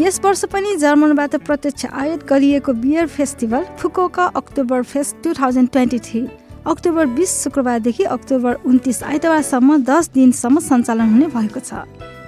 [0.00, 5.98] यस वर्ष पनि जर्मनबाट प्रत्यक्ष आयात गरिएको beer festival Fukuoka October fest two thousand twenty
[5.98, 6.20] three
[6.66, 11.82] October बिस शुक्रबारदेखि अक्टोबर उन्तिस आइतबारसम्म दस दिनसम्म सञ्चालन हुने भएको छ।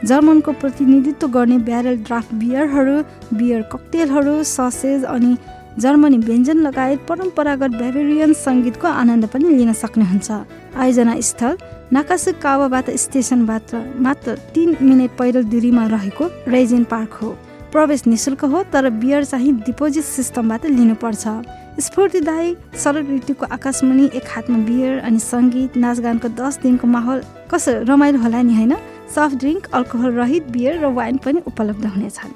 [0.04, 2.96] जर्मनको प्रतिनिधित्व गर्ने ब्यारेल ड्राफ्ट बियरहरू
[3.38, 5.36] बियर ककटेलहरू ससेज अनि
[5.78, 10.30] जर्मनी व्यञ्जन लगायत परम्परागत बेबेरियन सङ्गीतको आनन्द पनि लिन सक्नुहुन्छ
[10.76, 11.56] आयोजना स्थल
[11.92, 13.74] नाकासु कावाबाट स्टेसनबाट
[14.08, 17.30] मात्र तिन मिनट पैदल दूरीमा रहेको रेजेन पार्क हो।
[17.72, 21.24] प्रवेश निशुल्क हो तर बियर चाहिँ डिपोजिट सिस्टमबाट लिनुपर्छ।
[21.80, 28.18] स्फूर्तिदायी शरद ऋतुको आकाशमणि एक हातमा बियर अनि सङ्गीत नाचगानको दस दिनको माहौल कसो रमाइलो
[28.20, 28.74] होला नि होइन?
[29.14, 32.32] सफ्ट ड्रिङ्क अल्कोहल रहित बियर र वाइन पनि उपलब्ध हुनेछन्।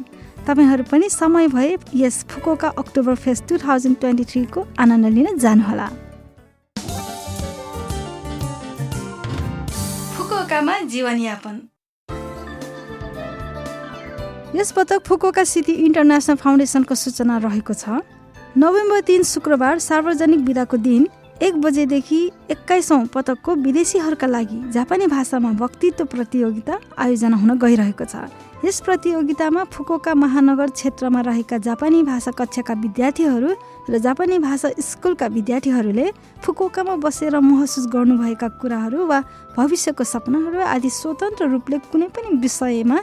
[0.47, 5.89] तपाईँहरू पनि समय भए यस Fukuoka October fest two thousand twenty थ्रीको आनन्द लिन जानुहोला।
[10.17, 11.74] फुकोकामा जीवनयापन।
[14.55, 17.99] यस पटक फुकोका सिटी इन्टरनेसनल फाउन्डेसनको सूचना रहेको छ।
[18.55, 21.09] नोभेम्बर तिन शुक्रबार सार्वजनिक बिदाको दिन
[21.43, 22.21] एक बजेदेखि
[22.55, 28.31] एक्काइसौँ पटकको विदेशीहरूका लागि जापानी भाषामा वक्तित्व प्रतियोगिता आयोजना हुन गइरहेको छ।
[28.65, 33.51] यस प्रतियोगितामा फुकोका महानगर क्षेत्रमा रहेका जापानी भाषा कक्षाका विद्यार्थीहरू
[33.91, 36.07] र जापानी भाषा स्कुलका विद्यार्थीहरूले
[36.47, 39.19] फुकोकामा बसेर महसुस गर्नुभएका कुराहरू वा
[39.59, 42.99] भविष्यको सपनाहरू आदि स्वतन्त्र रूपले कुनै पनि विषयमा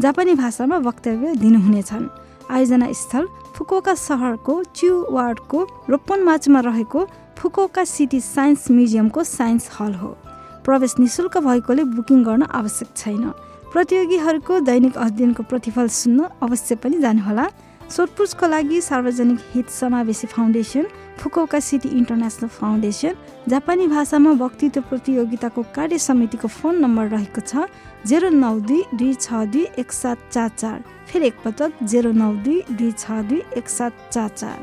[0.00, 2.06] जापानी भाषामा वक्तव्य दिनुहुनेछन्।
[2.50, 5.58] आयोजना स्थल फुकोका सहरको च्यु वार्डको
[5.90, 7.00] रोप्पन माचमा रहेको
[7.38, 10.08] फुकोका सिटी साइन्स म्युजियमको साइन्स हल हो।
[10.64, 13.24] प्रवेश निशुल्क भएकोले बुकिङ गर्न आवश्यक छैन।
[13.72, 17.46] प्रतियोगीहरूको दैनिक अध्ययनको प्रतिफल सुन्न अवश्य पनि जानुहोला।
[17.90, 20.86] सोधपुछको लागि सार्वजनिक हित समावेशी foundation
[21.18, 23.14] Fukuoka city international foundation
[23.48, 27.68] जापानी भाषामा वक्तित्व प्रतियोगिताको कार्य समितिको फोन नम्बर रहेको छ
[28.08, 32.62] जेरो नौ दुई दुई छ दुई एक सात चार चार फेरि एकपटक जेरो नौ दुई
[32.72, 34.58] दुई छ दुई एक सात चार चार।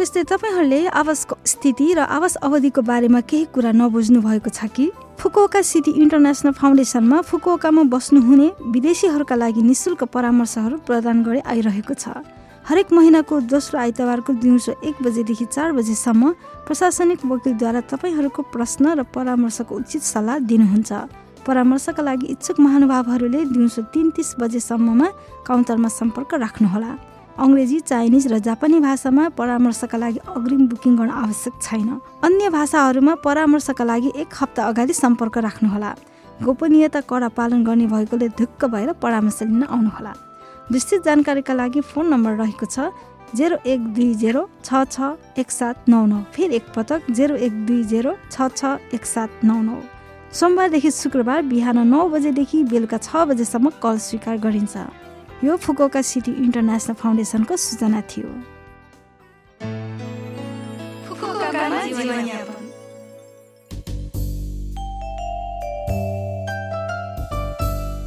[0.00, 4.88] त्यस्तै तपाईँहरूले आवासको स्थिति र आवास अवधिको बारेमा केही कुरा नबुझ्नु भएको छ कि?
[5.20, 12.24] फुकुओका सिटी इन्टरनेसनल फाउन्डेसनमा फुकुओकामा बस्नुहुने विदेशीहरूका लागि निशुल्क परामर्शहरू प्रदान गरी आइरहेको छ।
[12.64, 16.32] हरेक महिनाको दोस्रो आइतबारको दिउँसो एक बजेदेखि चार बजेसम्म
[16.64, 20.90] प्रशासनिक वकिलद्वारा तपाईँहरूको प्रश्न र परामर्शको उचित सल्लाह दिनुहुन्छ।
[21.44, 25.08] परामर्शका लागि इच्छुक महानुभावहरूले दिउँसो तिन तिस बजेसम्ममा
[25.44, 27.09] काउन्टरमा सम्पर्क राख्नुहोला।
[27.40, 31.88] अङ्ग्रेजी चाइनिज र जापानी भाषामा परामर्शका लागि अग्रिम बुकिङ गर्न आवश्यक छैन।
[32.24, 35.90] अन्य भाषाहरूमा परामर्शका लागि एक हप्ता अगाडि सम्पर्क राख्नुहोला।
[36.44, 40.12] गोपनीयता कडा पालन गर्ने भएकोले ढुक्क भएर परामर्श लिन आउनुहोला।
[40.72, 42.92] विस्तृत जानकारीका लागि फोन नम्बर रहेको छ
[43.34, 47.82] जेरो एक दुई जेरो छ छ एक सात नौ नौ फेरि एकपटक जेरो एक दुई
[47.90, 49.76] जेरो छ छ एक सात नौ नौ।
[50.30, 54.76] सोमबारदेखि शुक्रबार बिहान नौ बजेदेखि बेलुका छ बजेसम्म कल स्वीकार गरिन्छ।
[55.40, 58.28] यो फुकोका सिटी इन्टरनेसनल फाउन्डेसनको सूचना थियो।